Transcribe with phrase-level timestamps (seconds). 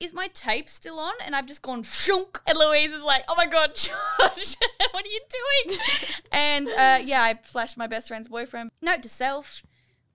[0.00, 1.14] is my tape still on?
[1.24, 2.40] And I've just gone shunk.
[2.46, 4.56] And Louise is like, oh my God, Josh,
[4.90, 5.20] what are you
[5.66, 5.78] doing?
[6.32, 8.70] and uh, yeah, I flashed my best friend's boyfriend.
[8.80, 9.62] Note to self,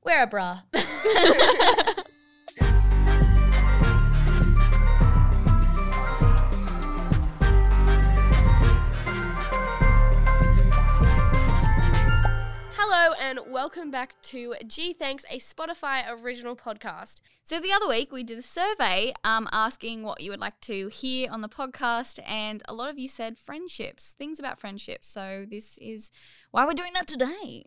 [0.04, 0.61] wear a bra.
[13.23, 17.21] and welcome back to Gee Thanks, a Spotify original podcast.
[17.45, 20.89] So the other week we did a survey um, asking what you would like to
[20.89, 25.07] hear on the podcast, and a lot of you said friendships, things about friendships.
[25.07, 26.11] So this is
[26.51, 27.64] why we're doing that today.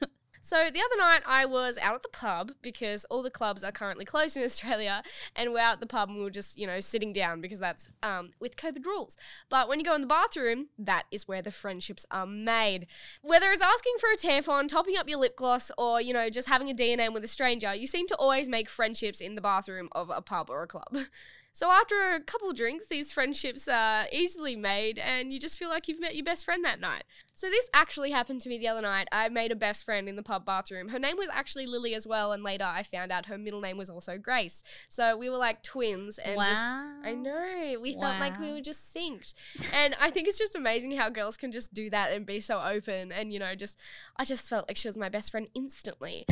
[0.44, 3.72] So the other night I was out at the pub because all the clubs are
[3.72, 5.02] currently closed in Australia,
[5.34, 7.58] and we're out at the pub and we are just you know sitting down because
[7.58, 9.16] that's um, with COVID rules.
[9.48, 12.86] But when you go in the bathroom, that is where the friendships are made.
[13.22, 16.50] Whether it's asking for a tampon, topping up your lip gloss, or you know just
[16.50, 19.88] having a D&M with a stranger, you seem to always make friendships in the bathroom
[19.92, 20.94] of a pub or a club.
[21.54, 25.86] So after a couple drinks, these friendships are easily made and you just feel like
[25.86, 27.04] you've met your best friend that night.
[27.36, 29.06] So this actually happened to me the other night.
[29.12, 30.88] I made a best friend in the pub bathroom.
[30.88, 33.76] Her name was actually Lily as well, and later I found out her middle name
[33.76, 34.64] was also Grace.
[34.88, 36.44] So we were like twins and wow.
[36.44, 37.80] Just, I know.
[37.80, 38.02] We wow.
[38.02, 39.34] felt like we were just synced.
[39.72, 42.60] and I think it's just amazing how girls can just do that and be so
[42.60, 43.78] open and you know, just
[44.16, 46.26] I just felt like she was my best friend instantly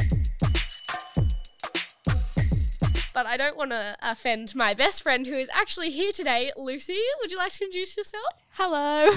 [3.15, 6.99] but I don't want to offend my best friend who is actually here today, Lucy.
[7.21, 8.25] Would you like to introduce yourself?
[8.53, 9.11] Hello.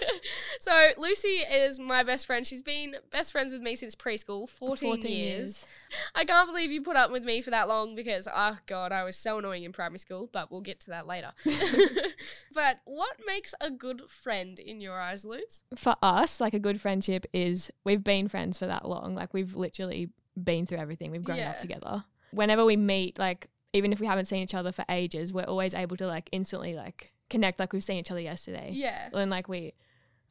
[0.60, 2.46] so, Lucy is my best friend.
[2.46, 5.20] She's been best friends with me since preschool, 14, 14 years.
[5.20, 5.66] years.
[6.14, 9.04] I can't believe you put up with me for that long because, oh God, I
[9.04, 11.32] was so annoying in primary school, but we'll get to that later.
[12.54, 15.62] but what makes a good friend in your eyes, Luce?
[15.76, 19.14] For us, like a good friendship is we've been friends for that long.
[19.14, 20.10] Like, we've literally
[20.42, 21.50] been through everything, we've grown yeah.
[21.50, 25.32] up together whenever we meet, like even if we haven't seen each other for ages,
[25.32, 28.70] we're always able to like instantly like connect like we've seen each other yesterday.
[28.72, 29.08] Yeah.
[29.14, 29.72] And like we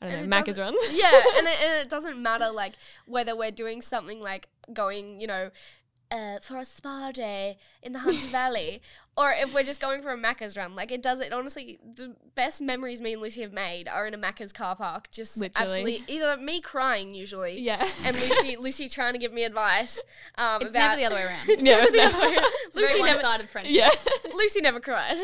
[0.01, 0.79] I don't and know, Macca's runs.
[0.91, 2.73] Yeah, and it, and it doesn't matter like
[3.05, 5.51] whether we're doing something like going, you know,
[6.11, 8.81] uh, for a spa day in the Hunter Valley,
[9.15, 10.75] or if we're just going for a Macca's run.
[10.75, 11.79] Like it does it honestly.
[11.95, 15.09] The best memories me and Lucy have made are in a Macca's car park.
[15.11, 15.71] Just Literally.
[15.71, 20.03] absolutely either me crying usually, yeah, and Lucy Lucy trying to give me advice.
[20.35, 21.39] Um, it's about, never the other way around.
[21.49, 22.51] it's yeah, never the other way around.
[22.75, 23.73] Lucy never sided friendship.
[23.73, 23.89] Yeah,
[24.33, 25.19] Lucy never cries.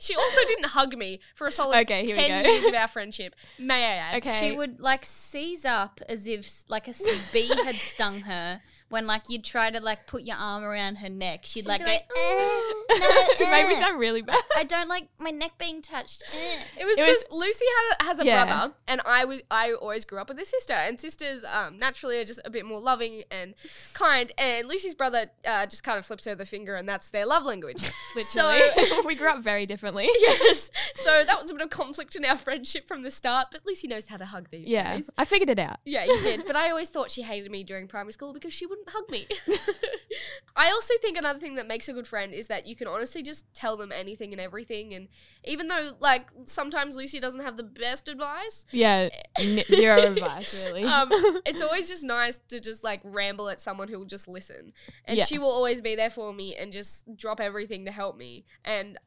[0.00, 3.34] she also didn't hug me for a solid okay, here ten years of our friendship.
[3.58, 4.16] May I add?
[4.18, 6.94] Okay, she would like seize up as if like a
[7.32, 11.08] bee had stung her when like you'd try to like put your arm around her
[11.08, 13.06] neck, she'd, she'd like, go, like eh, no,
[13.38, 14.42] it made me sound really bad.
[14.56, 16.24] I don't like my neck being touched.
[16.34, 16.80] Eh.
[16.80, 18.44] It was because Lucy had, has a yeah.
[18.44, 22.18] brother, and I was I always grew up with a sister, and sisters um, naturally
[22.18, 23.54] are just a bit more loving and
[23.94, 24.32] kind.
[24.36, 27.44] And Lucy's brother uh, just kind of flips her the finger, and that's their love
[27.44, 27.90] language.
[28.16, 30.08] Literally, so, we grew up very differently.
[30.20, 30.70] Yes,
[31.04, 33.48] so that was a bit of conflict in our friendship from the start.
[33.52, 35.10] But Lucy knows how to hug these yeah, days.
[35.16, 35.78] I figured it out.
[35.84, 36.46] Yeah, you did.
[36.46, 39.26] But I always thought she hated me during primary school because she wouldn't hug me.
[40.56, 43.22] I also think another thing that makes a good friend is that you can honestly
[43.22, 44.94] just tell them anything and everything.
[44.94, 45.08] And
[45.44, 48.66] even though, like, sometimes Lucy doesn't have the best advice.
[48.70, 50.84] Yeah, n- zero advice, really.
[50.84, 51.08] Um,
[51.46, 54.72] it's always just nice to just, like, ramble at someone who will just listen.
[55.04, 55.24] And yeah.
[55.24, 58.44] she will always be there for me and just drop everything to help me.
[58.64, 58.98] And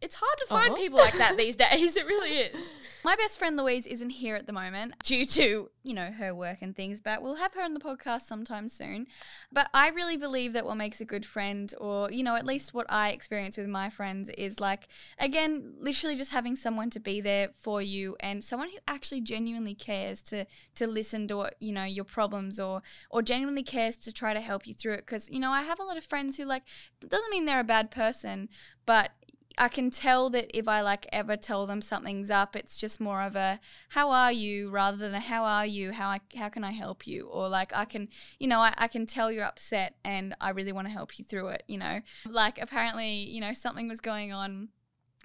[0.00, 0.80] it's hard to find uh-huh.
[0.80, 1.96] people like that these days.
[1.96, 2.72] It really is.
[3.04, 6.58] My best friend Louise isn't here at the moment due to, you know, her work
[6.60, 9.06] and things, but we'll have her on the podcast sometime soon.
[9.50, 12.74] But I really believe that what makes a good friend, or, you know, at least
[12.74, 14.88] what I experience with my friends, is like,
[15.18, 19.74] again, literally just having someone to be there for you and someone who actually genuinely
[19.74, 24.12] cares to to listen to what, you know, your problems or or genuinely cares to
[24.12, 25.06] try to help you through it.
[25.06, 26.64] Because, you know, I have a lot of friends who like,
[27.00, 28.50] doesn't mean they're a bad person,
[28.84, 29.12] but
[29.58, 33.22] I can tell that if I like ever tell them something's up, it's just more
[33.22, 36.64] of a how are you rather than a how are you, how I how can
[36.64, 37.26] I help you?
[37.26, 40.72] Or like I can you know, I, I can tell you're upset and I really
[40.72, 42.00] want to help you through it, you know.
[42.26, 44.68] Like apparently, you know, something was going on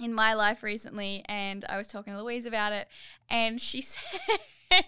[0.01, 2.87] in my life recently and I was talking to Louise about it
[3.29, 4.39] and she said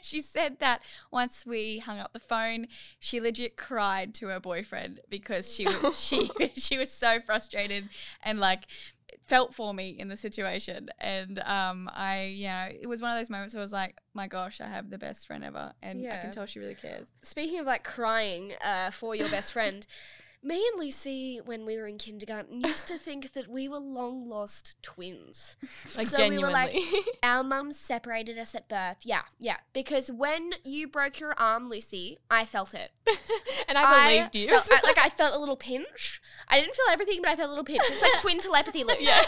[0.02, 0.82] she said that
[1.12, 2.68] once we hung up the phone,
[3.00, 7.90] she legit cried to her boyfriend because she was she she was so frustrated
[8.24, 8.68] and like
[9.28, 10.90] felt for me in the situation.
[11.00, 13.98] And um, I, you know, it was one of those moments where I was like,
[14.14, 15.74] my gosh, I have the best friend ever.
[15.82, 16.16] And yeah.
[16.16, 17.08] I can tell she really cares.
[17.24, 19.86] Speaking of like crying uh, for your best friend,
[20.44, 24.30] Me and Lucy, when we were in kindergarten, used to think that we were long
[24.30, 25.58] lost twins.
[25.98, 26.44] Like so we genuinely.
[26.44, 26.76] were like,
[27.24, 28.98] our mums separated us at birth.
[29.04, 29.58] Yeah, yeah.
[29.74, 32.92] Because when you broke your arm, Lucy, I felt it.
[33.68, 34.48] and I believed you.
[34.50, 36.22] Felt, I, like I felt a little pinch.
[36.48, 37.82] I didn't feel everything, but I felt a little pinch.
[37.84, 38.98] It's like twin telepathy, Luke.
[39.00, 39.24] Yeah.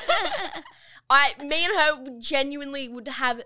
[1.12, 3.42] I, me and her genuinely would have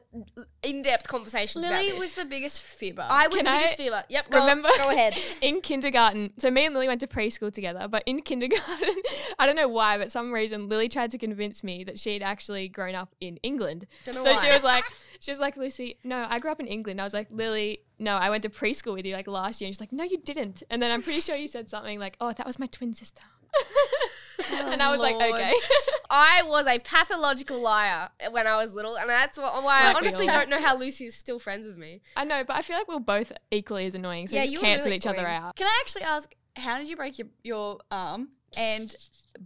[0.63, 1.99] in-depth conversations about Lily this.
[1.99, 3.05] was the biggest fibber.
[3.07, 4.03] I was Can the biggest I fever.
[4.09, 4.29] Yep.
[4.29, 5.17] Go, remember- Go ahead.
[5.41, 8.95] in kindergarten, so me and Lily went to preschool together, but in kindergarten,
[9.39, 12.67] I don't know why, but some reason Lily tried to convince me that she'd actually
[12.67, 13.87] grown up in England.
[14.03, 14.43] Don't know So why.
[14.43, 14.83] she was like,
[15.21, 16.99] she was like, Lucy, no, I grew up in England.
[16.99, 19.67] I was like, Lily, no, I went to preschool with you like last year.
[19.67, 20.63] And she's like, no, you didn't.
[20.69, 23.21] And then I'm pretty sure you said something like, oh, that was my twin sister.
[24.53, 25.53] and I was like, okay.
[26.09, 30.27] I was a pathological liar when I was little, and that's wh- why I honestly
[30.27, 32.01] don't know how Lucy is still friends with me.
[32.15, 34.27] I know, but I feel like we're both equally as annoying.
[34.27, 35.55] So Yeah, we you just cancel really each other out.
[35.55, 38.29] Can I actually ask, how did you break your, your arm?
[38.55, 38.95] And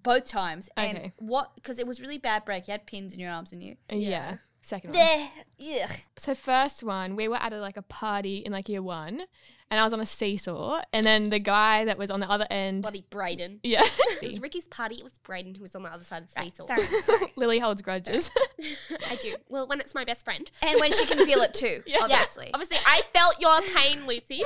[0.04, 0.70] both times.
[0.76, 1.14] And Okay.
[1.18, 2.68] what, because it was really bad break.
[2.68, 3.78] You had pins in your arms and you.
[3.92, 4.38] Uh, yeah.
[4.62, 5.00] Second one.
[5.00, 5.84] There.
[5.84, 5.90] Ugh.
[6.18, 9.22] So first one, we were at a, like a party in like year one,
[9.70, 12.48] and I was on a seesaw, and then the guy that was on the other
[12.50, 13.60] end, Bloody Brayden.
[13.64, 13.84] yeah,
[14.22, 14.96] It was Ricky's party.
[14.96, 16.68] It was Brayden who was on the other side of the seesaw.
[16.68, 17.34] Sorry, sorry.
[17.36, 18.30] Lily holds grudges.
[19.10, 19.36] I do.
[19.50, 20.50] Well, when it's my best friend.
[20.62, 21.98] And when she can feel it too, Yeah.
[22.02, 22.52] obviously.
[22.54, 24.44] Obviously, I felt your pain, Lucy.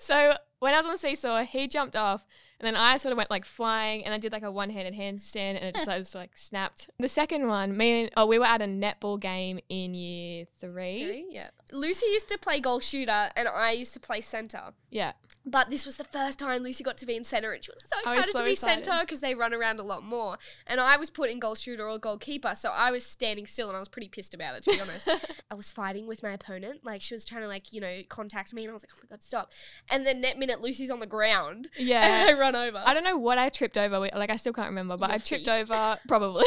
[0.00, 2.26] so when I was on the seesaw, he jumped off,
[2.60, 5.56] and then I sort of went like flying, and I did like a one-handed handstand,
[5.56, 6.90] and it just like, was like snapped.
[6.98, 11.26] The second one, me and oh, we were at a netball game in year three.
[11.30, 11.50] Yeah.
[11.72, 14.72] Lucy used to play goal shooter, and I used to play center.
[14.90, 15.12] Yeah,
[15.50, 17.82] But this was the first time Lucy got to be in center, and she was
[17.90, 18.84] so excited was so to be excited.
[18.84, 20.36] center because they run around a lot more.
[20.66, 23.76] And I was put in goal shooter or goalkeeper, so I was standing still, and
[23.76, 25.08] I was pretty pissed about it, to be honest.
[25.50, 28.52] I was fighting with my opponent, like she was trying to like you know contact
[28.52, 29.52] me, and I was like, oh my god, stop!
[29.90, 32.26] And then net minute, Lucy's on the ground, and yeah.
[32.28, 32.82] I run over.
[32.84, 34.00] I don't know what I tripped over.
[34.00, 36.44] we- Like I still can't remember, but Your I tripped over probably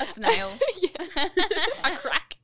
[0.00, 0.50] A snail.
[0.82, 1.28] yeah.
[1.84, 2.36] a crack.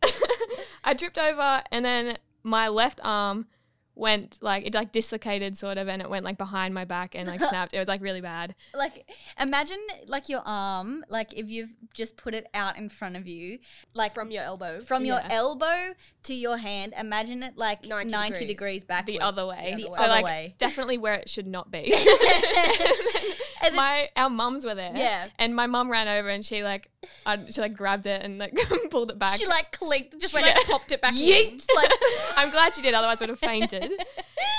[0.84, 3.46] I tripped over and then my left arm
[3.94, 7.28] went like it like dislocated sort of and it went like behind my back and
[7.28, 7.74] like snapped.
[7.74, 8.54] It was like really bad.
[8.74, 9.08] like
[9.38, 13.58] imagine like your arm like if you've just put it out in front of you
[13.94, 14.80] like from your elbow.
[14.80, 15.28] from your Yeah.
[15.30, 18.48] elbow to your hand imagine it like 90, 90 degrees.
[18.48, 18.84] degrees.
[18.84, 19.74] backwards The other way.
[19.76, 21.92] the other so other like way definitely where it should not be.
[23.62, 24.92] Then- my our mums were there.
[24.94, 25.26] Yeah.
[25.38, 26.90] And my mum ran over and she like
[27.26, 28.56] I, she like grabbed it and like
[28.90, 29.38] pulled it back.
[29.38, 31.20] she like clicked just went like popped it back in.
[31.20, 31.90] yeet like
[32.36, 33.90] I'm glad she did, otherwise I would have fainted.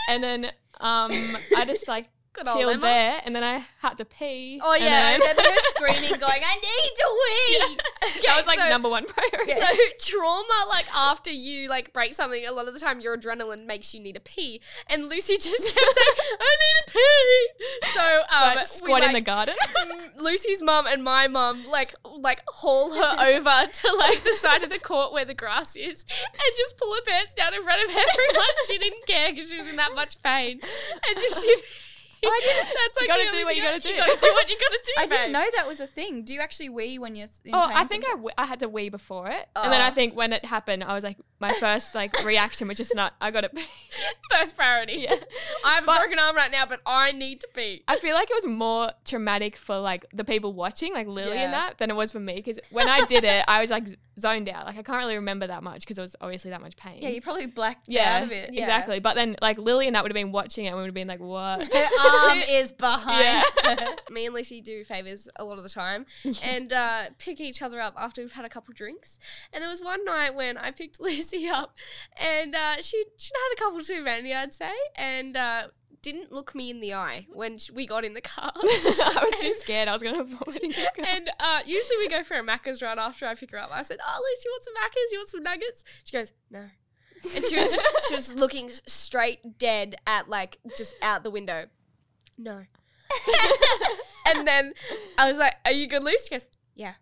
[0.10, 0.46] and then
[0.80, 1.12] um
[1.58, 2.82] I just like Good old chilled Emma.
[2.82, 4.60] there and then I had to pee.
[4.64, 8.48] Oh, and yeah, I then- remember her screaming going I need to wee that was
[8.48, 9.52] like so- number one priority.
[9.54, 9.68] So
[10.00, 13.94] trauma, like after you like break something, a lot of the time your adrenaline makes
[13.94, 18.56] you need a pee, and Lucy just kept saying, "I need a pee." So um,
[18.58, 19.56] we, squat in the garden.
[19.80, 24.64] m- Lucy's mum and my mum like like haul her over to like the side
[24.64, 27.82] of the court where the grass is, and just pull her pants down in front
[27.84, 28.46] of everyone.
[28.68, 30.60] she didn't care because she was in that much pain,
[31.08, 31.56] and just she.
[32.32, 33.90] I didn't- That's like gotta do what you gotta do.
[33.90, 34.92] You gotta do what you gotta do.
[34.98, 35.34] I didn't babe.
[35.34, 38.06] know that was a thing do you actually wee when you're in Oh, I think
[38.06, 38.50] I, sometimes?
[38.50, 39.86] had to wee before it, and then Oh.
[39.86, 43.14] I think when it happened, I was like, my first like reaction was just not.
[43.22, 43.52] I got it.
[44.32, 44.94] First priority.
[45.08, 45.16] Yeah.
[45.66, 47.84] I have a broken arm right now, but I need to pee.
[47.88, 51.44] I feel like it was more traumatic for like the people watching, like Lily Yeah.
[51.44, 52.36] and that, than it was for me.
[52.36, 53.88] Because when I did it, I was like
[54.20, 54.66] zoned out.
[54.66, 57.00] Like I can't really remember that much because it was obviously that much pain.
[57.02, 58.62] yeah you probably blacked yeah, out of it Yeah.
[58.62, 59.00] exactly.
[59.00, 60.96] But then like Lily and that would have been watching it, and we would have
[60.96, 61.62] been like, what?
[61.62, 63.24] her arm is behind
[63.66, 63.86] Yeah.
[64.10, 66.06] Me and Lucy do favors a lot of the time
[66.44, 69.20] and uh, pick each other up after we've had a couple drinks.
[69.52, 71.76] And there was one night when I picked Lucy up,
[72.18, 75.36] and uh, she she had a couple too many, I'd say, and.
[75.38, 75.68] Uh,
[76.02, 78.52] didn't look me in the eye when sh- we got in the car.
[78.58, 79.88] I was too scared.
[79.88, 80.20] I was in the
[80.98, 81.06] car.
[81.08, 83.70] and uh, usually we go for a Macca's run after I pick her up.
[83.72, 85.12] I said, "Oh, Lucy, you want some Macca's?
[85.14, 86.66] You want some nuggets?" She goes, "No,"
[87.34, 91.68] and she was just, she was looking straight dead at like just out the window.
[92.38, 92.64] No.
[94.26, 94.74] and then
[95.18, 96.96] I was like, "Are you good, Lucy?" She goes, "Yeah."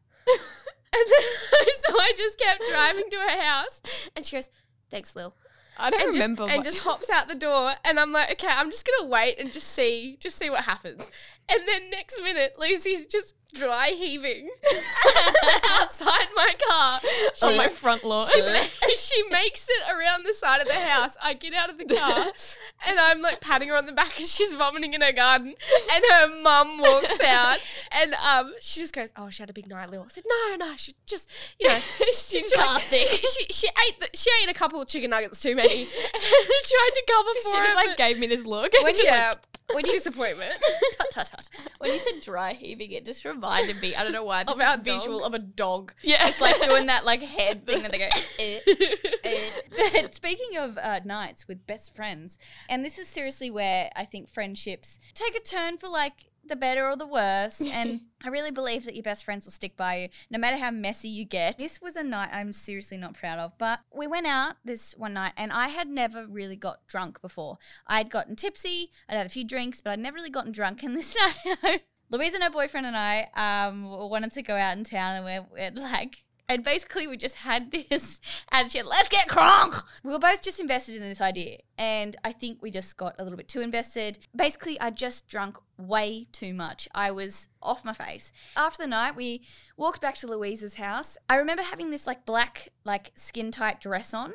[0.94, 3.82] And then, so I just kept driving to her house,
[4.16, 4.50] and she goes,
[4.90, 5.34] "Thanks, Lil."
[5.78, 6.48] I don't and just, remember.
[6.48, 9.52] and just hops out the door and I'm like, okay, I'm just gonna wait and
[9.52, 11.10] just see just see what happens.
[11.50, 14.50] And then next minute Lucy's just dry heaving
[15.70, 17.00] outside my car.
[17.36, 18.28] She, on my front lawn.
[18.34, 21.16] she, ma- she makes it around the side of the house.
[21.22, 22.26] I get out of the car
[22.88, 25.54] and I'm like patting her on the back as she's vomiting in her garden.
[25.94, 27.60] And her mum walks out
[27.92, 30.04] and um she just goes, Oh, she had a big night, Lil.
[30.04, 31.30] I said, No, no, she just
[31.60, 34.88] you know she, She just, she, she, she ate the, she ate a couple of
[34.88, 35.86] chicken nuggets too many.
[35.86, 37.66] Tried to cover for she it.
[37.66, 38.72] just like gave me this look.
[38.82, 39.32] When Just you- like, yeah.
[39.74, 40.52] When you Disappointment.
[40.98, 41.50] tut, tut, tut.
[41.78, 43.96] When you said dry heaving, it just reminded me.
[43.96, 44.44] I don't know why.
[44.44, 45.94] This Of is our a visual of a dog.
[46.02, 46.28] Yeah.
[46.28, 48.08] It's like doing that like head thing that they go.
[48.40, 48.60] Eh,
[49.24, 50.02] eh.
[50.02, 52.38] But speaking of uh, nights with best friends,
[52.70, 56.88] and this is seriously where I think friendships take a turn for like the better
[56.88, 57.62] or the worse.
[57.72, 60.72] And I really believe that your best friends will stick by you no matter how
[60.72, 61.58] messy you get.
[61.58, 65.14] This was a night I'm seriously not proud of, but we went out this one
[65.14, 67.58] night and I had never really got drunk before.
[67.88, 70.84] I'd gotten tipsy, I'd had a few drinks, but I'd never really gotten drunk.
[70.84, 71.16] And this
[71.64, 75.26] night, Louise and her boyfriend and I um, wanted to go out in town and
[75.26, 78.20] we're, we're like, and basically we just had this
[78.52, 79.84] attitude, let's get crunk.
[80.04, 81.58] We were both just invested in this idea.
[81.78, 84.20] And I think we just got a little bit too invested.
[84.36, 86.88] Basically, I just drunk way too much.
[86.94, 88.32] I was off my face.
[88.56, 89.44] After the night, we
[89.78, 91.18] walked back to Louise's house.
[91.30, 94.34] I remember having this like black, like skin tight dress on.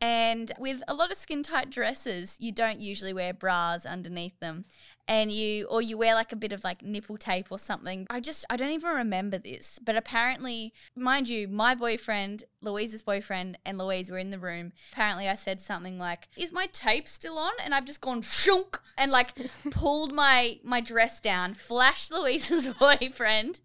[0.00, 4.66] And with a lot of skin tight dresses, you don't usually wear bras underneath them
[5.08, 8.06] and you or you wear like a bit of like nipple tape or something.
[8.10, 13.58] I just I don't even remember this, but apparently, mind you, my boyfriend, Louise's boyfriend,
[13.64, 14.72] and Louise were in the room.
[14.92, 18.80] Apparently, I said something like, "Is my tape still on?" And I've just gone shunk
[18.98, 19.34] and like
[19.70, 23.60] pulled my my dress down, flashed Louise's boyfriend,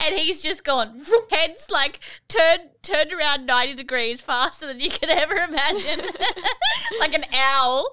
[0.00, 5.10] and he's just gone heads like turned turned around ninety degrees faster than you could
[5.10, 6.06] ever imagine,
[7.00, 7.92] like an owl.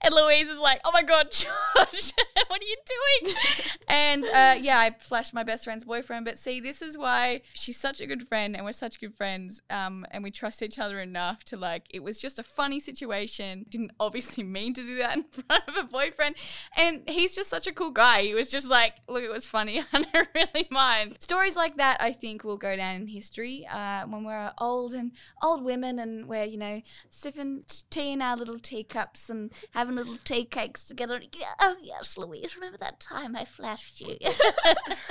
[0.00, 2.12] And Louise is like, "Oh my god, Josh,
[2.46, 3.34] what are you doing?"
[3.90, 6.26] And uh, yeah, I flashed my best friend's boyfriend.
[6.26, 9.62] But see, this is why she's such a good friend, and we're such good friends,
[9.70, 11.86] um, and we trust each other enough to like.
[11.90, 13.64] It was just a funny situation.
[13.68, 16.36] Didn't obviously mean to do that in front of a boyfriend,
[16.76, 18.22] and he's just such a cool guy.
[18.22, 19.82] He was just like, "Look, it was funny.
[19.92, 24.06] I don't really mind." Stories like that, I think, will go down in history uh,
[24.06, 25.12] when we're old and
[25.42, 30.18] old women, and we're you know sipping tea in our little teacups and having little
[30.24, 31.20] tea cakes together.
[31.32, 34.16] Yeah, oh yes, Louise, remember that time I flashed you?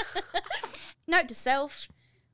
[1.07, 1.87] Note to self: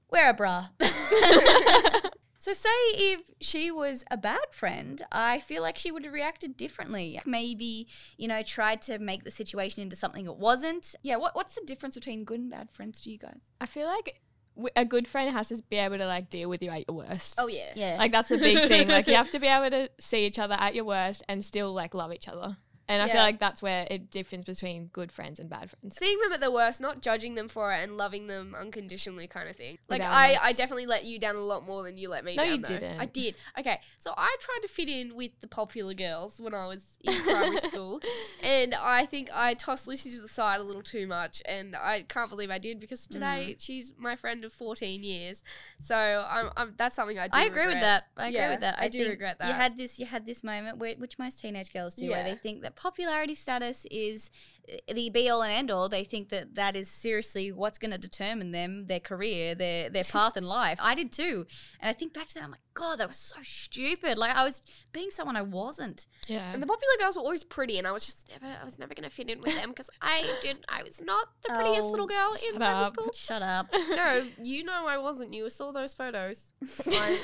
[0.09, 0.69] wear a bra.
[2.43, 6.57] So, say if she was a bad friend, I feel like she would have reacted
[6.57, 7.17] differently.
[7.25, 10.93] Maybe, you know, tried to make the situation into something it wasn't.
[11.03, 13.53] Yeah, what, what's the difference between good and bad friends to you guys?
[13.61, 14.19] I feel like w-
[14.75, 17.35] a good friend has to be able to like deal with you at your worst.
[17.37, 17.71] oh yeah.
[17.75, 17.95] Yeah.
[17.97, 18.87] Like that's a big thing.
[18.87, 21.73] Like you have to be able to see each other at your worst and still
[21.73, 22.57] like love each other.
[22.87, 23.13] And I Yeah.
[23.13, 25.97] feel like that's where it differs between good friends and bad friends.
[25.97, 29.47] Seeing them at their worst, not judging them for it, and loving them unconditionally, kind
[29.49, 29.77] of thing.
[29.87, 30.57] Like Without I, I notes.
[30.57, 32.51] definitely let you down a lot more than you let me No, down.
[32.51, 32.67] you though.
[32.79, 32.99] didn't.
[32.99, 33.35] I did.
[33.57, 37.13] Okay, so I tried to fit in with the popular girls when I was in
[37.23, 38.01] primary school,
[38.41, 42.03] and I think I tossed Lucy to the side a little too much, and I
[42.03, 43.11] can't believe I did because mm.
[43.11, 45.43] today she's my friend of fourteen years.
[45.79, 47.37] So I'm, I'm that's something I do.
[47.39, 47.81] I agree with regret.
[47.81, 48.21] that.
[48.21, 48.75] I agree Yeah, with that.
[48.79, 49.53] I do think regret You that.
[49.55, 49.99] had this.
[49.99, 52.29] You had this moment, where, which most teenage girls do, where Yeah.
[52.31, 54.31] they think that popularity status is
[54.87, 55.89] the be all and end all.
[55.89, 60.03] They think that that is seriously what's going to determine them, their career, their their
[60.11, 60.79] path in life.
[60.81, 61.45] I did too,
[61.79, 62.43] and I think back to that.
[62.43, 64.17] I'm like, God, that was so stupid.
[64.17, 66.07] Like I was being someone I wasn't.
[66.27, 66.51] Yeah.
[66.53, 68.93] And the popular girls were always pretty, and I was just never, I was never
[68.93, 72.07] gonna fit in with them because I did, I was not the prettiest Oh, little
[72.07, 73.11] girl in shut primary school.
[73.13, 73.67] Shut up.
[73.93, 75.33] No, you know I wasn't.
[75.33, 76.53] You saw those photos.
[76.87, 77.19] I,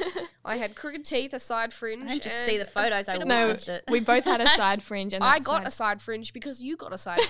[0.45, 2.03] I had crooked teeth, a side fringe.
[2.03, 3.07] I didn't just and see the photos.
[3.07, 3.83] I bit no, it.
[3.89, 6.61] we both had a side fringe and I that got a side- side fringe because
[6.61, 7.21] you got a side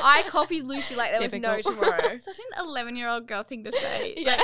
[0.00, 1.74] I copied Lucy like there was no Typical.
[1.74, 2.16] tomorrow.
[2.18, 4.14] Such an 11 year old girl thing to say.
[4.26, 4.36] Yeah.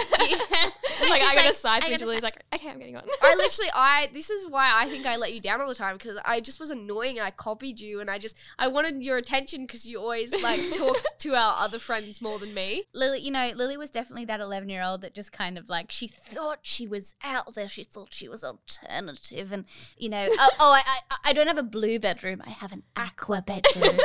[1.01, 2.01] Like, like I got a side I fringe.
[2.01, 3.05] got a Lily's like, okay, I'm getting one.
[3.23, 5.97] I literally, I this is why I think I let you down all the time
[5.97, 9.17] because I just was annoying and I copied you and I just I wanted your
[9.17, 12.85] attention because you always like talked to our other friends more than me.
[12.95, 15.91] Lily, you know, Lily was definitely that 11 year old that just kind of like,
[15.91, 17.69] she thought she was out there.
[17.69, 19.53] She thought she was alternative.
[19.53, 19.65] And,
[19.97, 22.43] you know, oh, oh I, I, I don't have a blue bedroom.
[22.45, 23.99] I have an aqua bedroom.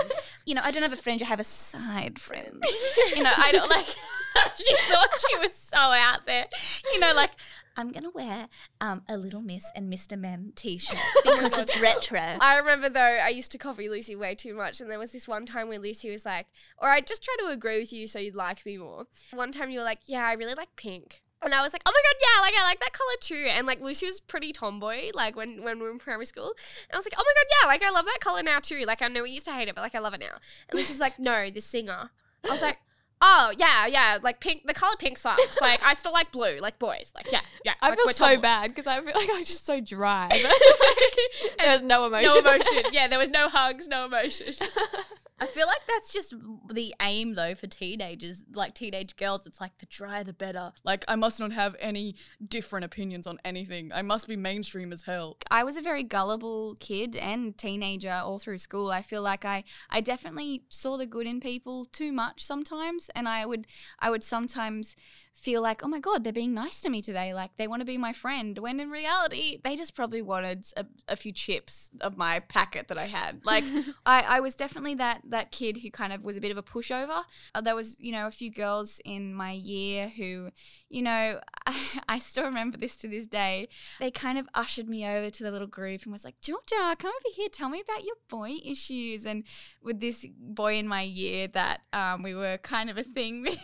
[0.46, 1.22] you know, I don't have a fringe.
[1.22, 2.64] I have a side fringe.
[3.16, 3.86] You know, I don't like,
[4.56, 6.46] she thought she was so out there.
[6.94, 7.32] You know, like,
[7.78, 8.48] I'm to wear
[8.82, 10.18] um, a Little Miss and Mr.
[10.18, 12.20] Men t shirt because it's retro.
[12.42, 15.28] I remember though, I used to copy Lucy way too much, and there was this
[15.28, 16.48] one time where Lucy was like,
[16.80, 19.70] "Or I just try to agree with you so you'd like me more." One time
[19.70, 22.16] you were like, "Yeah, I really like pink." And I was like, oh my god,
[22.20, 23.48] yeah, like I like that color too.
[23.50, 26.54] And like Lucy was pretty tomboy, like when when we were in primary school.
[26.90, 28.84] And I was like, oh my god, yeah, like I love that color now too.
[28.88, 30.38] Like I know we used to hate it, but like I love it now.
[30.70, 32.10] And Lucy was like, no, the singer.
[32.44, 32.80] I was like,
[33.22, 34.66] oh yeah, yeah, like pink.
[34.66, 35.62] The color pink sucks.
[35.62, 37.12] Like I still like blue, like boys.
[37.16, 37.74] Like yeah, yeah.
[37.82, 38.42] I like, feel so tomboys.
[38.42, 40.30] bad because I feel like I was just so dry.
[41.60, 42.30] there was no emotion.
[42.30, 42.84] No emotion.
[42.92, 44.54] Yeah, there was no hugs, no emotion.
[45.40, 46.34] I feel like that's just
[46.72, 49.46] the aim though for teenagers, like teenage girls.
[49.46, 50.72] It's like the drier the better.
[50.84, 52.16] Like, I must not have any
[52.46, 53.92] different opinions on anything.
[53.94, 55.38] I must be mainstream as hell.
[55.52, 58.90] I was a very gullible kid and teenager all through school.
[58.90, 63.28] I feel like I I definitely saw the good in people too much sometimes and
[63.28, 63.68] I would
[64.00, 64.96] I would sometimes
[65.38, 67.34] feel like, "Oh my god, they're being nice to me today.
[67.34, 70.86] Like they want to be my friend." When in reality, they just probably wanted a,
[71.08, 73.46] a few chips of my packet that I had.
[73.46, 73.64] Like
[74.06, 76.64] I I was definitely that that kid who kind of was a bit of a
[76.64, 77.24] pushover.
[77.54, 80.50] Uh, there was, you know, a few girls in my year who,
[80.90, 83.68] you know, I, I still remember this to this day.
[84.00, 87.12] They kind of ushered me over to the little group and was like, Georgia, come
[87.12, 89.26] over here, tell me about your boy issues.
[89.26, 89.44] And
[89.82, 93.58] with this boy in my year that um, we were kind of a thing with,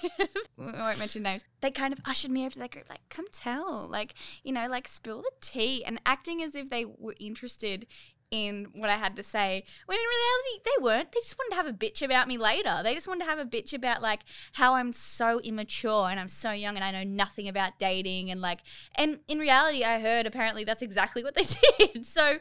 [0.57, 3.25] we won't mention names, they kind of ushered me over to that group, like, come
[3.31, 7.85] tell, like, you know, like spill the tea and acting as if they were interested
[8.33, 9.63] in what I had to say.
[9.85, 11.11] When in reality, they weren't.
[11.11, 12.81] They just wanted to have a bitch about me later.
[12.83, 14.21] They just wanted to have a bitch about like
[14.53, 18.41] how I'm so immature and I'm so young and I know nothing about dating and
[18.41, 18.61] like.
[18.95, 21.43] And in reality, I heard apparently that's exactly what they
[21.77, 22.05] did.
[22.05, 22.39] So.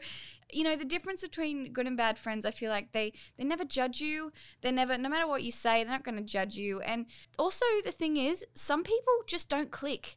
[0.51, 2.45] You know the difference between good and bad friends.
[2.45, 4.31] I feel like they they never judge you.
[4.61, 6.79] They never, no matter what you say, they're not going to judge you.
[6.81, 7.07] And
[7.39, 10.15] also the thing is, some people just don't click.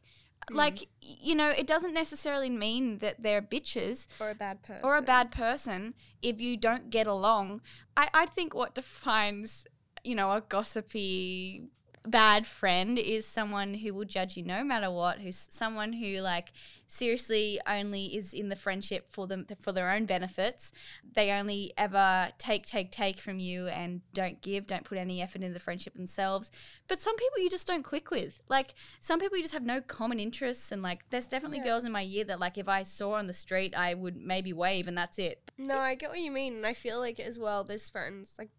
[0.51, 0.55] Mm.
[0.55, 4.81] Like, you know, it doesn't necessarily mean that they're bitches or a bad person.
[4.83, 7.61] or a bad person if you don't get along.
[7.95, 9.65] I, I think what defines,
[10.03, 11.65] you know, a gossipy
[12.07, 16.51] bad friend is someone who will judge you no matter what, who's someone who like
[16.87, 20.71] seriously only is in the friendship for them for their own benefits.
[21.15, 25.41] They only ever take take take from you and don't give, don't put any effort
[25.41, 26.49] into the friendship themselves.
[26.87, 28.39] But some people you just don't click with.
[28.47, 31.65] Like some people you just have no common interests and like there's definitely Yeah.
[31.65, 34.53] girls in my year that like if I saw on the street I would maybe
[34.53, 35.51] wave and that's it.
[35.57, 37.63] No, I get what you mean, and I feel like as well.
[37.63, 38.49] There's friends like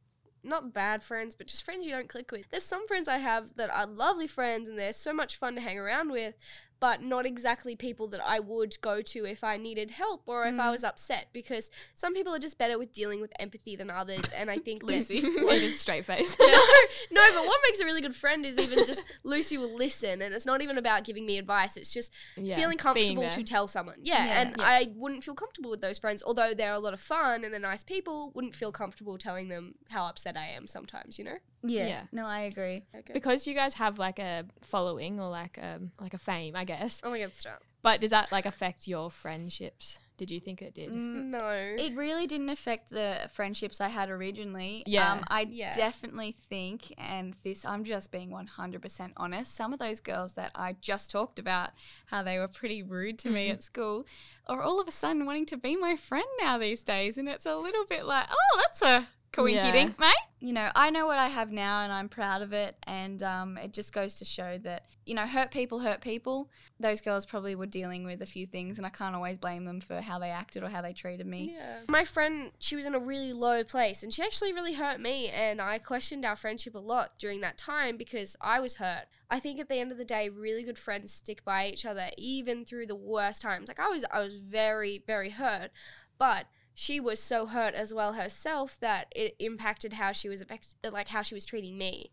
[0.43, 2.47] not bad friends, but just friends you don't click with.
[2.51, 5.61] There's some friends I have that are lovely friends, and they're so much fun to
[5.61, 6.35] hang around with,
[6.81, 10.59] but not exactly people that I would go to if I needed help or if
[10.59, 10.71] I Mm.
[10.71, 11.29] was upset.
[11.33, 14.83] Because some people are just better with dealing with empathy than others, and I think
[14.91, 15.41] Lucy, Lucy.
[15.41, 16.37] Lucy's straight face.
[16.41, 16.47] no,
[17.11, 20.35] no, but what makes a really good friend is even just Lucy will listen, and
[20.35, 21.77] it's not even about giving me advice.
[21.77, 23.99] It's just Yeah, feeling comfortable to tell someone.
[24.03, 24.41] Yeah, Yeah.
[24.43, 27.53] and I wouldn't feel comfortable with those friends, although they're a lot of fun and
[27.53, 28.33] they're nice people.
[28.35, 31.19] Wouldn't feel comfortable telling them how upset I am sometimes.
[31.19, 31.39] You know.
[31.63, 31.87] Yeah.
[31.87, 32.03] Yeah.
[32.13, 32.85] No, I agree.
[32.97, 33.13] Okay.
[33.13, 37.01] because you guys have like a following or like a like a fame, I guess.
[37.05, 37.63] oh my god, stop.
[37.83, 39.99] But does that like affect your friendships?
[40.17, 40.91] Did you think it did?
[40.91, 41.77] Mm, No.
[41.79, 44.83] It really didn't affect the friendships I had originally.
[44.85, 45.13] Yeah.
[45.13, 45.77] Um, I Yeah.
[45.77, 50.73] definitely think, and this, I'm just being 100% honest, some of those girls that I
[50.81, 51.71] just talked about,
[52.07, 53.53] how they were pretty rude to me Mhm.
[53.53, 54.07] at school,
[54.49, 57.17] are all of a sudden wanting to be my friend now these days.
[57.17, 60.15] And it's a little bit like, oh, that's a coincidence, mate.
[60.41, 62.77] You know, I know what I have now and I'm proud of it.
[62.85, 66.49] And um, it just goes to show that, you know, hurt people hurt people.
[66.79, 69.81] Those girls probably were dealing with a few things, and I can't always blame them
[69.81, 71.57] for how they acted or how they treated me.
[71.57, 71.81] Yeah.
[71.89, 75.29] My friend, she was in a really low place and she actually really hurt me.
[75.29, 79.07] And I questioned our friendship a lot during that time because I was hurt.
[79.31, 82.11] I think at the end of the day, really good friends stick by each other
[82.17, 83.69] even through the worst times.
[83.69, 85.71] Like I was, I was very, very hurt,
[86.19, 86.47] but
[86.79, 90.45] she was so hurt as well herself that it impacted how she was
[90.93, 92.13] like how she was treating me.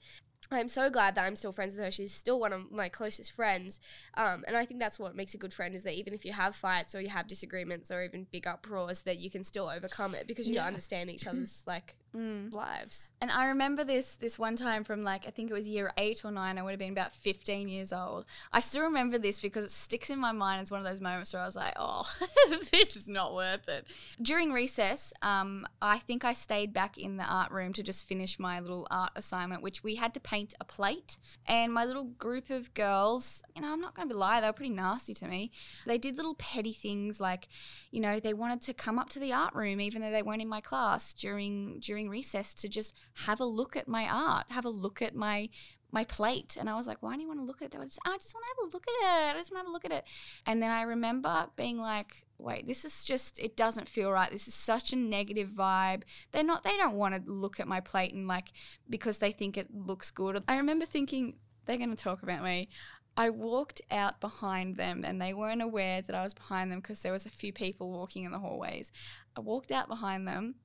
[0.49, 1.91] I'm so glad that I'm still friends with her.
[1.91, 3.79] She's still one of my closest friends.
[4.15, 6.33] Um, and I think that's what makes a good friend is that even if you
[6.33, 10.15] have fights or you have disagreements or even big uproars, that you can still overcome
[10.15, 10.65] it because you Yeah.
[10.65, 12.53] understand each other's like Mm.
[12.53, 13.09] lives.
[13.19, 16.23] And I remember this this one time from like I think it was year eight
[16.23, 16.57] or nine.
[16.57, 18.25] I would have been about fifteen years old.
[18.53, 21.33] I still remember this because it sticks in my mind as one of those moments
[21.33, 22.09] where I was like, "Oh,
[22.71, 23.87] this is not worth it."
[24.21, 28.39] During recess, um, I think I stayed back in the art room to just finish
[28.39, 31.17] my little art assignment, which we had to paint a plate.
[31.45, 34.47] And my little group of girls, you know, I'm not going to be lie, they
[34.47, 35.51] were pretty nasty to me.
[35.85, 37.49] They did little petty things like
[37.91, 40.41] you know, they wanted to come up to the art room even though they weren't
[40.41, 44.65] in my class during during recess to just have a look at my art, have
[44.65, 45.49] a look at my
[45.91, 46.57] my plate.
[46.59, 47.71] And I was like, why do you want to look at it?
[47.71, 49.35] They were just, I just want to have a look at it.
[49.35, 50.03] I just want to have a look at it.
[50.45, 54.29] And then I remember being like, wait, this is just it doesn't feel right.
[54.29, 56.03] This is such a negative vibe.
[56.31, 58.51] They're not they don't want to look at my plate and like
[58.89, 60.43] because they think it looks good.
[60.47, 62.69] I remember thinking they're going to talk about me.
[63.17, 67.01] I walked out behind them and they weren't aware that I was behind them because
[67.01, 68.91] there was a few people walking in the hallways.
[69.37, 70.55] I walked out behind them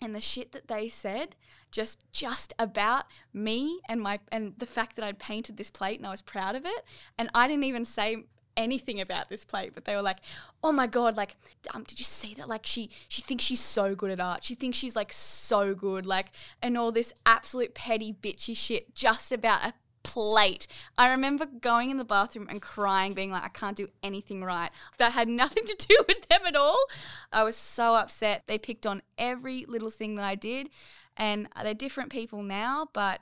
[0.00, 1.36] and the shit that they said
[1.70, 6.06] just just about me and my and the fact that I'd painted this plate and
[6.06, 6.84] I was proud of it
[7.18, 8.24] and I didn't even say
[8.56, 10.18] anything about this plate but they were like,
[10.62, 11.36] "Oh my god, like,
[11.74, 12.48] um, did you see that?
[12.48, 14.44] Like, she she thinks she's so good at art.
[14.44, 16.32] She thinks she's like so good, like,
[16.62, 20.66] and all this absolute petty bitchy shit just about a plate.
[20.98, 24.70] I remember going in the bathroom and crying, being like, I can't do anything right.
[24.98, 26.84] That had nothing to do with them at all.
[27.32, 28.44] I was so upset.
[28.46, 30.70] They picked on every little thing that I did,
[31.16, 33.20] and they're different people now, but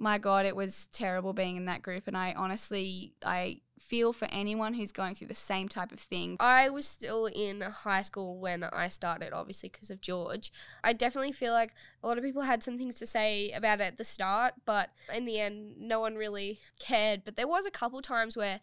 [0.00, 4.28] my god it was terrible being in that group and i honestly i feel for
[4.30, 8.38] anyone who's going through the same type of thing I was still in high school
[8.38, 10.52] when I started, obviously because of George.
[10.84, 13.84] I definitely feel like a lot of people had some things to say about it
[13.84, 17.22] at the start, but in the end, no one really cared.
[17.24, 18.60] But there was a couple times where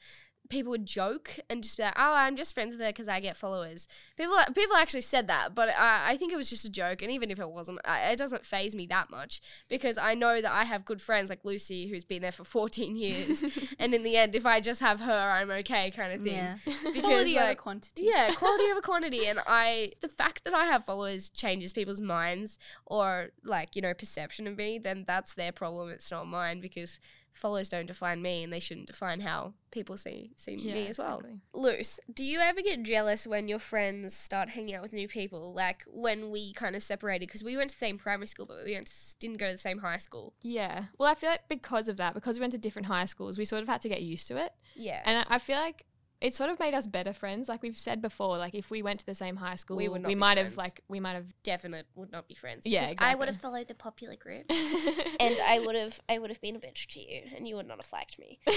[0.49, 3.19] people would joke and just be like, "Oh, I'm just friends with her because I
[3.19, 6.69] get followers." People people actually said that, but I, I think it was just a
[6.69, 7.01] joke.
[7.01, 10.41] And even if it wasn't, I, it doesn't phase me that much because I know
[10.41, 13.43] that I have good friends like Lucy, who's been there for 14 years,
[13.79, 16.35] and in the end, if I just have her, I'm okay, kind of thing.
[16.35, 16.57] Yeah.
[16.85, 19.27] Because quality over like, quantity yeah, quality over quantity.
[19.27, 23.93] And I, the fact that I have followers changes people's minds or like, you know,
[23.93, 25.89] perception of me, then that's their problem.
[25.89, 26.99] It's not mine because
[27.35, 31.17] followers don't define me and they shouldn't define how people see, see me as well.
[31.17, 31.41] exactly.
[31.53, 35.53] Luce, do you ever get jealous when your friends start hanging out with new people?
[35.53, 38.57] Like when we kind of separated because we went to the same primary school, but
[38.65, 40.33] we went didn't go to the same high school.
[40.41, 40.85] Yeah.
[40.97, 43.45] Well, I feel like because of that, because we went to different high schools, we
[43.45, 44.51] sort of had to get used to it.
[44.75, 45.01] Yeah.
[45.05, 45.85] And I- I feel like
[46.21, 47.49] it sort of made us better friends.
[47.49, 50.01] Like we've said before, like if we went to the same high school, we, would
[50.01, 50.49] not be might friends.
[50.49, 52.63] have like we might have definite would not be friends.
[52.65, 54.43] Yeah, because I would have followed the popular group.
[54.49, 57.67] and I would have I would have been a bitch to you, and you would
[57.67, 58.39] not have liked me.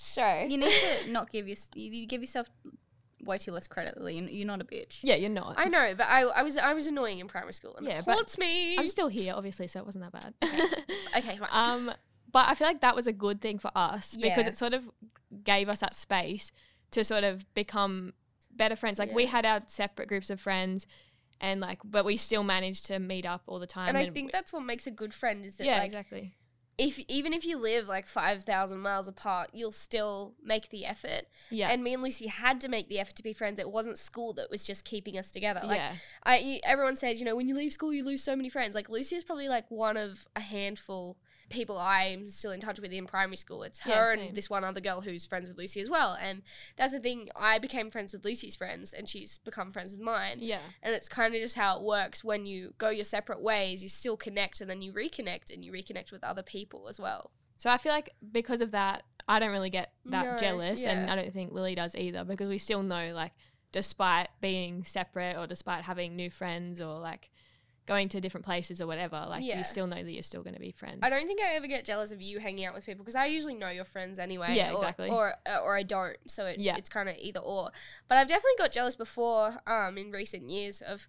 [0.00, 2.48] So You need to not give your, you, you give yourself
[3.24, 4.16] way too less credit, Lily.
[4.18, 5.00] You're, you're not a bitch.
[5.02, 5.54] yeah, you're not.
[5.56, 8.04] I know, but I, I was I was annoying in primary school, and Yeah, it
[8.06, 8.78] but haunts me.
[8.78, 10.34] I'm still here, obviously, so it wasn't that bad.
[11.16, 11.52] okay, right.
[11.52, 11.90] um,
[12.30, 14.88] but I feel like that was a good thing for us because it sort of
[15.42, 16.52] gave us that space
[16.92, 18.12] to sort of become
[18.50, 18.98] better friends.
[18.98, 20.86] Like we had our separate groups of friends,
[21.40, 23.88] and like, but we still managed to meet up all the time.
[23.88, 26.34] and I we- think that's what makes a good friend is that yeah, like exactly.
[26.76, 31.22] if even if you live like five thousand miles apart, you'll still make the effort.
[31.50, 33.58] Yeah, And me and Lucy had to make the effort to be friends.
[33.58, 35.60] It wasn't school that was just keeping us together.
[35.64, 38.48] Like yeah, I, everyone says, you know, when you leave school, you lose so many
[38.48, 38.74] friends.
[38.74, 42.92] Like Lucy is probably like one of a handful people I'm still in touch with
[42.92, 43.62] in primary school.
[43.62, 46.16] It's her Yeah, and this one other girl who's friends with Lucy as well.
[46.20, 46.42] And
[46.76, 47.28] that's the thing.
[47.36, 50.38] I became friends with Lucy's friends, and she's become friends with mine.
[50.40, 50.60] yeah.
[50.82, 52.22] And it's kind of just how it works.
[52.22, 55.72] When you go your separate ways, you still connect, and then you reconnect, and you
[55.72, 57.30] reconnect with other people as well.
[57.56, 61.10] So I feel like because of that, I don't really get that No, jealous, and.
[61.10, 63.32] I don't think Lily does either because we still know, like,
[63.72, 67.30] despite being separate or despite having new friends or like
[67.88, 69.58] going to different places or whatever, like Yeah.
[69.58, 70.98] you still know that you're still going to be friends.
[71.02, 73.26] I don't think I ever get jealous of you hanging out with people because I
[73.26, 74.54] usually know your friends anyway.
[74.54, 75.08] Yeah, or- exactly.
[75.10, 76.76] Or uh, or, I don't, so it, Yeah.
[76.76, 77.70] it's kind of either or.
[78.06, 81.08] But I've definitely got jealous before, um, in recent years of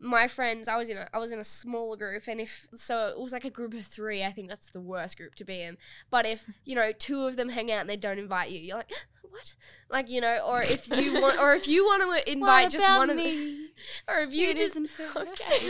[0.00, 0.68] my friends.
[0.68, 3.32] I was in a I was in a smaller group, and if so, it was
[3.32, 4.24] like a group of three.
[4.24, 5.76] I think that's the worst group to be in.
[6.10, 8.76] But if you know two of them hang out and they don't invite you, you're
[8.76, 8.92] like.
[9.30, 9.54] What?
[9.88, 13.10] Like you know, or if you want, or if you want to invite just one
[13.10, 13.68] of them,
[14.08, 15.68] or if you It just okay,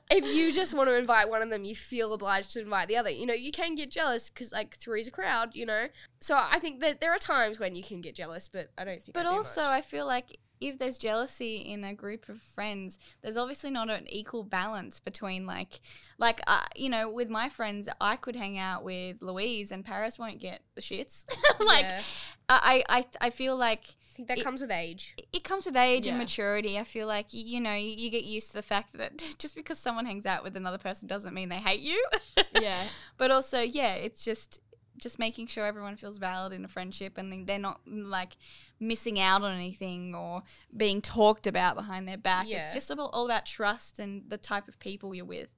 [0.10, 2.96] if you just want to invite one of them, you feel obliged to invite the
[2.96, 3.10] other.
[3.10, 5.50] You know, you can get jealous because like three's a crowd.
[5.52, 5.88] You know,
[6.20, 9.02] so I think that there are times when you can get jealous, but I don't
[9.02, 9.12] think.
[9.12, 9.60] But also.
[9.62, 14.06] I feel like if there's jealousy in a group of friends, there's obviously not an
[14.08, 15.80] equal balance between like,
[16.18, 20.18] like uh, you know, with my friends, I could hang out with Louise and Paris
[20.18, 21.24] won't get the shits.
[21.66, 22.02] like, Yeah.
[22.48, 23.94] I, I, I feel like
[24.26, 25.14] that it- comes with age.
[25.32, 26.78] it comes with age and maturity.
[26.78, 29.78] I feel like you know you, you get used to the fact that just because
[29.78, 32.04] someone hangs out with another person doesn't mean they hate you.
[32.60, 32.84] yeah,
[33.16, 34.60] but also, yeah, it's just
[35.00, 38.36] just making sure everyone feels valid in a friendship and they're not like
[38.78, 40.42] missing out on anything or
[40.76, 42.46] being talked about behind their back.
[42.48, 42.64] Yeah.
[42.64, 45.48] It's just about, all about trust and the type of people you're with.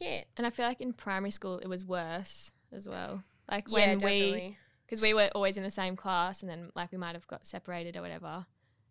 [0.00, 0.22] Yeah.
[0.36, 3.22] and I feel like in primary school it was worse as well.
[3.50, 6.92] Like yeah, when we, because we were always in the same class, and then like
[6.92, 8.46] we might have got separated or whatever,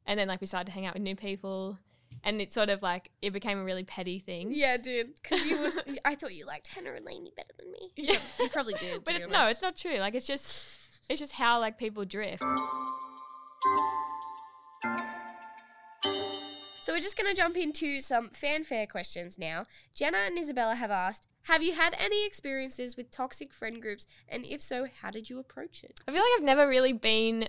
[0.05, 1.77] and then like we started to hang out with new people,
[2.25, 4.51] and it sort of like it became a really petty thing.
[4.51, 5.15] Yeah, dude.
[5.21, 5.99] Because you would.
[6.05, 7.91] I thought you liked Hannah and Lainey better than me.
[7.95, 8.17] Yeah.
[8.39, 9.03] You probably did.
[9.05, 9.97] but it's, no, it's not true.
[9.99, 10.65] Like it's just
[11.07, 12.43] it's just how like people drift.
[16.81, 19.65] So we're just going to jump into some fanfare questions now.
[19.95, 24.05] Jenna and Isabella have asked, have you had any experiences with toxic friend groups?
[24.29, 25.99] And if so, how did you approach it?
[26.07, 27.47] I feel like I've never really been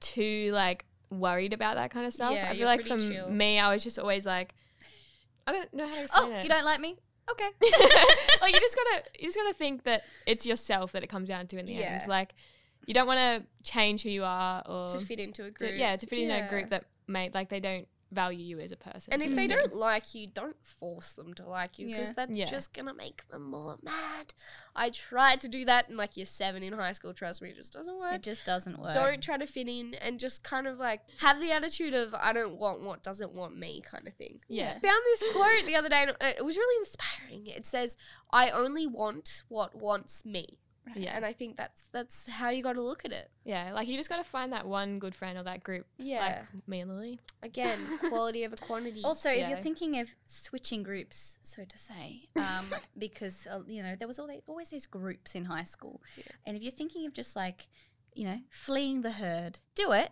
[0.00, 2.32] too like worried about that kind of stuff.
[2.32, 3.30] Yeah, I feel like for chill.
[3.30, 4.54] me, I was just always like,
[5.46, 6.38] I don't know how to Oh, explain it.
[6.40, 6.96] Oh, you don't like me?
[7.30, 7.48] Okay.
[8.40, 11.46] like you just gotta you just gotta think that it's yourself that it comes down
[11.48, 11.98] to in the Yeah.
[12.00, 12.08] end.
[12.08, 12.34] Like
[12.86, 15.72] you don't want to change who you are or to fit into a to- group.
[15.76, 16.46] yeah to fit in Yeah.
[16.46, 19.12] a group that may like they don't value you as a person.
[19.12, 19.50] And if they mm.
[19.50, 22.14] don't like you, don't force them to like you because Yeah.
[22.16, 22.44] that's Yeah.
[22.46, 24.32] just gonna make them more mad.
[24.74, 27.12] I tried to do that in like year seven in high school.
[27.12, 28.14] Trust me, it just doesn't work.
[28.14, 28.94] It just doesn't work.
[28.94, 32.32] don't try to fit in and just kind of like have the attitude of I
[32.32, 34.40] don't want what doesn't want me kind of thing.
[34.48, 34.78] yeah.
[34.78, 37.46] Found this quote the other day and uh, it was really inspiring.
[37.46, 37.96] It says,
[38.30, 40.58] "I only want what wants me,"
[40.94, 41.16] Yeah.
[41.16, 43.30] and I think that's that's how you got to look at it.
[43.44, 46.42] Yeah, like you just got to find that one good friend or that group, Yeah.
[46.54, 47.18] like me and Lily.
[47.42, 49.02] Again, quality over quantity.
[49.04, 52.66] Also, if you're thinking of switching groups, so to say, um,
[52.98, 56.24] because uh, you know there was always always these groups in high school, Yeah.
[56.46, 57.68] and if you're thinking of just like
[58.14, 60.10] you know fleeing the herd, do it.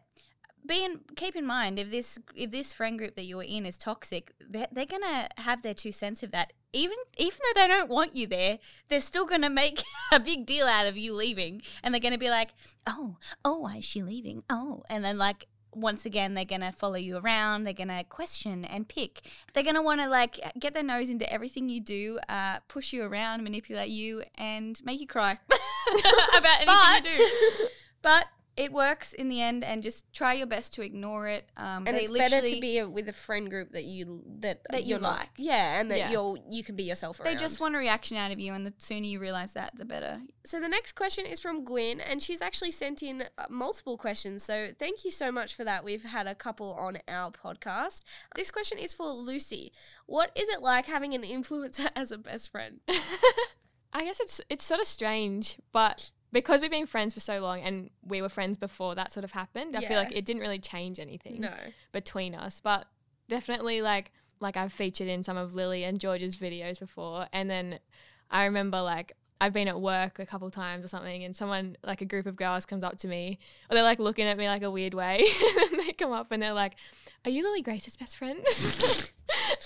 [0.67, 3.77] Be in, keep in mind if this if this friend group that you're in is
[3.77, 6.53] toxic, they're, they're gonna have their two cents of that.
[6.73, 10.67] Even even though they don't want you there, they're still gonna make a big deal
[10.67, 12.51] out of you leaving, and they're gonna be like,
[12.87, 14.43] "Oh, oh, why is she leaving?
[14.51, 18.89] Oh," and then like once again they're gonna follow you around they're gonna question and
[18.89, 19.21] pick
[19.53, 23.05] they're gonna want to like get their nose into everything you do uh, push you
[23.05, 25.39] around manipulate you and make you cry
[26.37, 27.67] about anything you do
[28.01, 28.25] but
[28.57, 31.97] it works in the end and just try your best to ignore it um, and
[31.97, 34.85] they it's better to literally- be a, with a friend group that you that That
[34.85, 35.31] you you're not- like.
[35.37, 36.11] yeah, and that Yeah.
[36.11, 37.19] you're you can be yourself.
[37.23, 39.85] They just want a reaction out of you, and the sooner you realize that, the
[39.85, 40.21] better.
[40.45, 44.43] So the next question is from gwyn and she's actually sent in uh, multiple questions.
[44.45, 45.85] So thank you so much for that.
[45.85, 48.03] We've had a couple on our podcast.
[48.37, 49.73] This question is for Lucy.
[50.07, 52.81] What is it like having an influencer as a best friend?
[53.93, 57.61] I guess it's it's sort of strange, but because we've been friends for so long
[57.61, 60.59] and we were friends before that sort of happened, I feel like it didn't really
[60.59, 61.55] change anything No.
[61.93, 62.61] between us.
[62.61, 62.87] But
[63.29, 67.79] definitely like like I've featured in some of Lily and George's videos before and then
[68.31, 72.01] I remember like I've been at work a couple times or something and someone like
[72.03, 73.39] a group of girls comes up to me
[73.71, 75.27] or they're like looking at me like a weird way
[75.73, 76.75] and they come up and they're like,
[77.25, 78.39] Are you Lily Grace's best friend?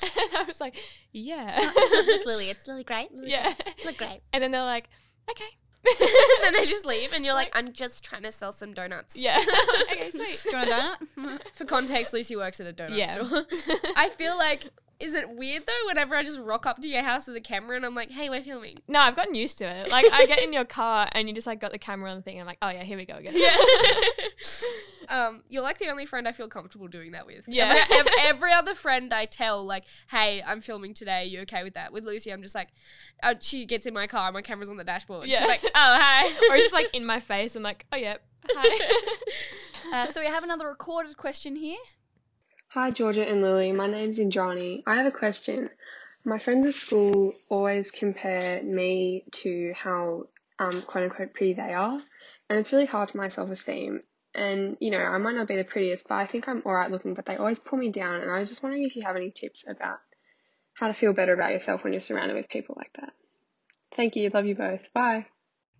[0.03, 0.77] and I was like,
[1.13, 1.51] Yeah.
[1.57, 3.53] it's not just lily it's lily great yeah.
[3.85, 4.89] look great And then they're like,
[5.31, 5.45] Okay.
[6.43, 9.17] then they just leave, and you're like, I'm just trying to sell some donuts.
[9.17, 9.41] Yeah.
[9.91, 10.41] okay, sweet.
[10.43, 11.41] Do you want a donut?
[11.55, 13.13] For context, Lucy works at a donut Yeah.
[13.13, 13.45] store.
[13.97, 14.69] I feel like,
[15.01, 15.87] is it weird though?
[15.87, 18.29] Whenever I just rock up to your house with a camera and I'm like, "Hey,
[18.29, 19.91] we're filming." No, I've gotten used to it.
[19.91, 22.23] Like I get in your car and you just like got the camera on the
[22.23, 22.35] thing.
[22.35, 23.33] And I'm like, oh yeah, here we go again.
[23.35, 23.57] Yeah.
[25.09, 27.45] um, you're like the only friend I feel comfortable doing that with.
[27.47, 27.85] Yeah.
[27.91, 31.27] Every, ev- every other friend I tell, like, hey, I'm filming today.
[31.27, 31.93] You okay with that?
[31.93, 32.69] With Lucy, I'm just like,
[33.23, 35.27] uh, she gets in my car, my camera's on the dashboard.
[35.27, 35.41] Yeah.
[35.41, 36.27] She's like, oh, hi.
[36.51, 37.57] or just like in my face.
[37.57, 38.17] I'm like, oh yeah,
[38.49, 38.87] hi.
[39.93, 41.79] Uh, so we have another recorded question here.
[42.73, 43.73] Hi, Georgia and Lily.
[43.73, 44.85] My name's Indrani.
[44.87, 45.71] I have a question.
[46.25, 50.29] My friends at school always compare me to how
[50.61, 52.01] um, quote unquote pretty they are,
[52.49, 53.99] and it's really hard for my self esteem.
[54.37, 57.15] And you know, I might not be the prettiest, but I think I'm alright looking,
[57.15, 58.21] but they always pull me down.
[58.21, 59.99] And I was just wondering if you have any tips about
[60.75, 63.13] how to feel better about yourself when you're surrounded with people like that.
[63.97, 64.31] Thank you.
[64.33, 64.93] Love you both.
[64.93, 65.27] Bye.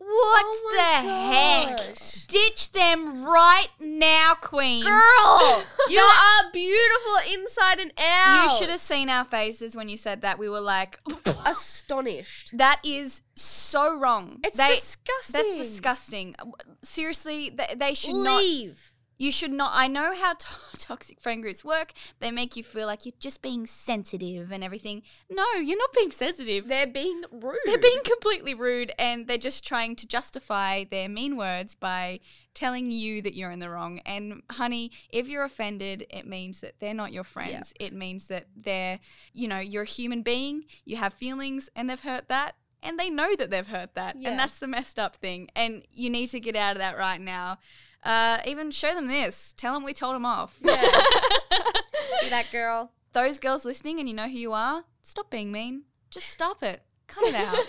[0.03, 2.27] What Oh the heck gosh.
[2.27, 8.45] ditch them right now queen Girl, you are beautiful inside and out.
[8.45, 10.39] You should have seen our faces when you said that.
[10.39, 10.99] We were like,
[11.47, 12.57] astonished.
[12.57, 14.41] that is so wrong.
[14.45, 15.33] It's They- disgusting.
[15.33, 16.35] That's disgusting.
[16.83, 18.39] Seriously, they, they should not.
[18.41, 18.93] Leave.
[19.21, 19.73] You should not.
[19.75, 20.47] I know how to-
[20.79, 21.93] toxic friend groups work.
[22.21, 25.03] They make you feel like you're just being sensitive and everything.
[25.29, 26.69] No, you're not being sensitive.
[26.69, 27.59] They're being rude.
[27.67, 32.21] They're being completely rude and they're just trying to justify their mean words by
[32.55, 34.01] telling you that you're in the wrong.
[34.07, 37.75] And honey, if you're offended, it means that they're not your friends.
[37.79, 39.01] It means that they're,
[39.35, 42.57] you know, you're a human being, you have feelings and they've hurt that.
[42.83, 44.17] And they know that they've hurt that.
[44.19, 44.31] Yeah.
[44.31, 45.51] And that's the messed up thing.
[45.55, 47.59] And you need to get out of that right now.
[48.03, 49.55] Uh, even show them this.
[49.57, 50.59] Tell them we told them off.
[50.63, 50.81] Yeah.
[52.21, 52.93] See that girl.
[53.13, 55.83] Those girls listening and you know who you are, stop being mean.
[56.11, 56.83] Just stop it.
[57.07, 57.59] Cut it out.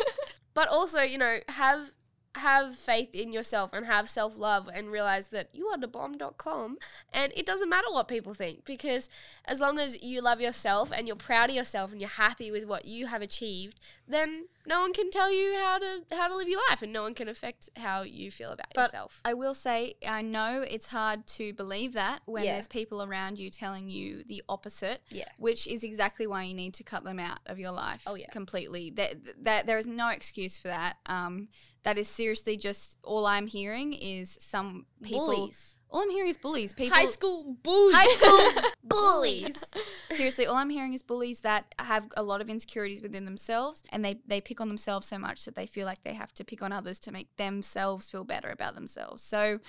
[0.53, 1.93] But also, you know, have
[2.35, 6.77] have faith in yourself and have self-love and realize that you are the bomb.com
[7.11, 9.09] and it doesn't matter what people think because
[9.43, 12.63] as long as you love yourself and you're proud of yourself and you're happy with
[12.63, 16.47] what you have achieved then no one can tell you how to how to live
[16.47, 19.55] your life and no one can affect how you feel about But yourself I will
[19.55, 22.53] say, I know it's hard to believe that when Yeah.
[22.53, 26.73] there's people around you telling you the opposite, yeah which is exactly why you need
[26.75, 28.03] to cut them out of your life.
[28.05, 28.29] Oh, yeah.
[28.31, 28.91] completely.
[28.91, 30.97] That that there is no excuse for that.
[31.07, 31.47] Um,
[31.83, 36.37] that is seriously just all I'm hearing is some people bullies All I'm hearing is
[36.37, 36.71] bullies.
[36.73, 36.95] People.
[36.97, 37.95] High school bullies.
[37.97, 39.63] High school bullies.
[40.11, 44.03] Seriously, all I'm hearing is bullies that have a lot of insecurities within themselves and
[44.03, 46.61] they, they pick on themselves so much that they feel like they have to pick
[46.61, 49.23] on others to make themselves feel better about themselves.
[49.23, 49.59] So,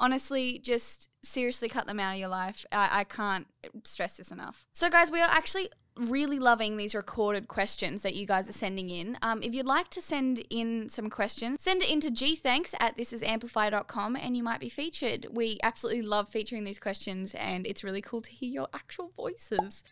[0.00, 2.66] honestly, just seriously cut them out of your life.
[2.72, 3.46] I, I can't
[3.84, 4.64] stress this enough.
[4.72, 8.88] So, guys, we are actually really loving these recorded questions that you guys are sending
[8.88, 9.18] in.
[9.20, 14.16] Um, if you'd like to send in some questions, send it into gthanks at thisisamplify.com
[14.16, 15.26] and you might be featured.
[15.30, 19.82] We absolutely love featuring these questions and it's really cool to hear your actual voices.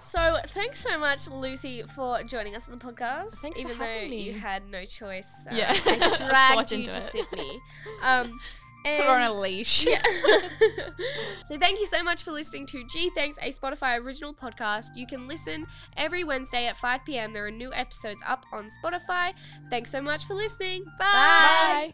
[0.00, 3.36] So thanks so much, Lucy, for joining us on the podcast.
[3.36, 4.22] Thanks for even though me.
[4.22, 5.28] you had no choice.
[5.50, 5.72] Uh, Yeah.
[5.86, 7.00] I dragged you to it.
[7.00, 7.60] Sydney.
[8.02, 8.38] Um,
[8.84, 9.86] Put her on a leash.
[9.86, 10.02] yeah.
[11.46, 14.88] so thank you so much for listening to Gee Thanks, a Spotify original podcast.
[14.94, 15.66] You can listen
[15.96, 17.32] every Wednesday at 5 p.m.
[17.32, 19.32] There are new episodes up on Spotify.
[19.68, 20.84] Thanks so much for listening.
[20.98, 21.90] Bye.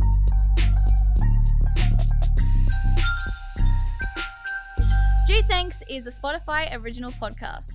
[5.27, 7.75] Gee Thanks is a Spotify original podcast